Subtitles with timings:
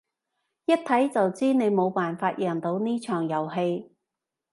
[0.65, 3.91] 一睇就知你冇辦法贏到呢場遊戲